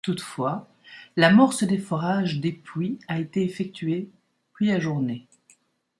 [0.03, 0.67] Toutefois,
[1.15, 4.09] l'amorce des forages des puits a été effectuée,
[4.55, 5.27] puis ajournée.